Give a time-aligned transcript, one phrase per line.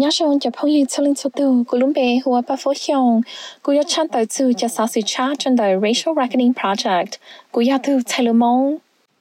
[0.00, 2.72] nhớ xong cho phong yên cho linh cho tu của lúc bé hùa ba phố
[2.86, 3.20] hiong
[3.62, 7.06] của yếu chăn tới tu cho sao sự cha trên đời racial reckoning project.
[7.50, 8.76] Của yếu tu thay lưu mong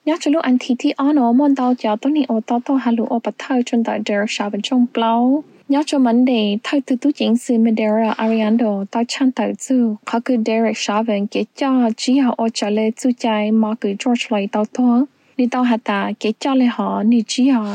[0.05, 2.59] nhớ cho lúc anh thì thì on ở môn đào cho tôi này ở đó
[2.65, 5.99] tôi hà lụ ở bát thai trên đời đời sao bên trong blau nhớ cho
[5.99, 10.37] mình đề thay từ tu chính sự Madeira Ariando tao chăn tới tu có cứ
[10.45, 14.47] Derek Chauvin cái cho chỉ họ ở trả lại tu chạy mà cứ George Floyd
[14.51, 15.05] tao thôi
[15.37, 17.65] đi tao hạt ta cái cho lại họ ni chỉ họ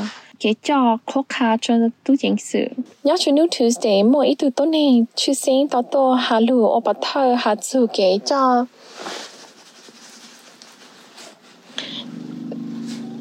[0.45, 1.75] cái cho khó khăn cho
[2.05, 2.65] tu chính sự
[3.05, 6.67] nhớ cho New Tuesday mỗi ít tu tối này chú sinh tao to hà lù
[6.67, 8.65] ở bà thơ hà tu cái cho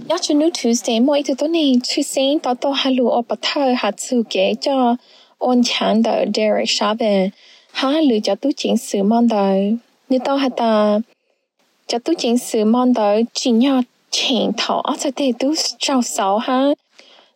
[0.08, 3.22] nhớ cho New Tuesday mỗi từ tối nay chú sinh tao to hà lù ở
[3.28, 4.96] bà thơ hà tu cái cho
[5.38, 7.30] ôn chán đời Derek Chauvin
[7.72, 9.78] hà lù cho tu chính sự mong đời
[10.10, 11.00] như tao hà ta
[11.88, 13.82] cho tu chính sự mong đời chỉ nhớ
[14.12, 16.74] trình thọ ở đây tu trao sáu ha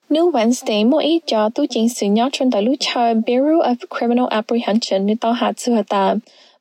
[0.09, 3.75] New Wednesday Mo ít cho tu chính sự nhớ trong đời lúc cha Bureau of
[3.97, 6.15] Criminal Apprehension như tao hạt tu hạt ta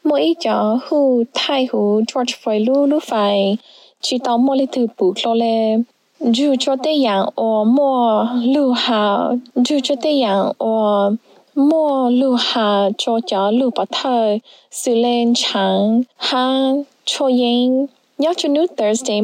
[0.04, 3.56] mỗi ít cho hu, thai hu, George Floyd lu lu phải.
[4.00, 5.76] Chỉ tao mỗi lịch từ bù lo lệ
[6.20, 9.16] dù cho tế dạng ở Mo lưu hà,
[9.54, 11.10] dù cho tế dạng ở
[11.54, 14.38] Mo lưu hà cho cho lưu bà thơ,
[14.70, 16.72] sự lên chẳng ha
[17.04, 17.86] cho yên
[18.18, 19.22] nhớ cho nữ Thursday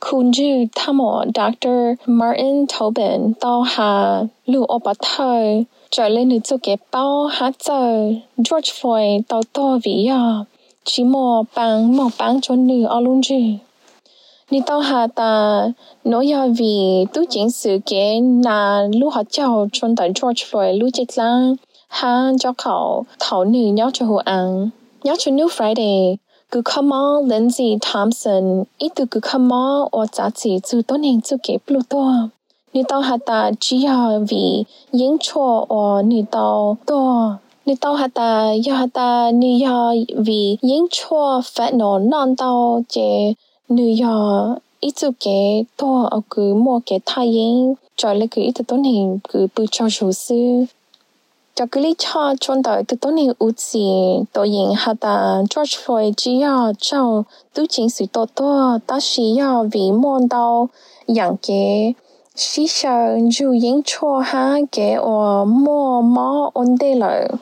[0.00, 0.98] kunju từ cứ khăm
[1.34, 1.68] Dr.
[2.06, 7.54] Martin Tobin tao hà lưu ở bà thơ trở lên nữ cho cái bao hát
[7.60, 10.44] giờ George Floyd tao to vì à
[10.84, 13.34] chỉ mò bằng mò bằng cho nữ ở luôn chứ
[14.50, 15.62] ni tao hà ta
[16.04, 20.78] nói ya vì tu chính sự kiện là lu họ chào trong tại George Floyd
[20.78, 21.56] lu chết lang
[21.88, 24.70] ha cho cậu thảo nữ nhớ cho hồ ăn
[25.04, 26.16] nhớ cho New Friday
[26.50, 30.96] cứ come on gì Thompson ít từ cứ come on ở giá trị từ tốt
[31.02, 32.28] hình từ kế Pluto
[32.72, 37.94] ni tao hà ta chỉ ya vì những chỗ ở ni tao to ni tao
[37.94, 43.34] hà ta ya hà ta ni ya vì những chỗ phát nổ non tao chế
[43.68, 48.42] nữ giờ ít chút kế to ở cứ mua cái thay yên trở lại cứ
[48.42, 50.64] ít từ tốt hình cứ bự cho chú sư
[51.54, 54.26] Chakili 多年屋 chondakitoni uchi
[58.86, 60.68] 但是要被摸到
[61.06, 61.96] 养鸡。
[62.36, 67.38] 时常就因错哈给我摸摸安得了